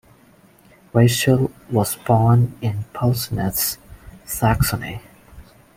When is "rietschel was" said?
0.95-1.95